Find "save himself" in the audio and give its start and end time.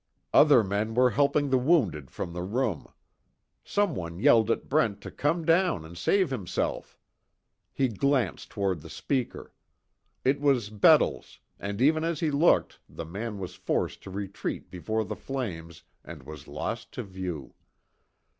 5.95-6.97